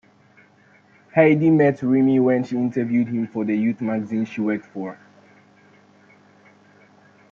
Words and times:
Heidi 1.15 1.51
met 1.51 1.81
Remee 1.83 2.19
when 2.19 2.43
she 2.43 2.55
interviewed 2.55 3.09
him 3.09 3.27
for 3.27 3.45
the 3.45 3.55
youth 3.55 3.81
magazine 3.81 4.25
she 4.25 4.41
worked 4.41 4.65
for. 4.65 4.97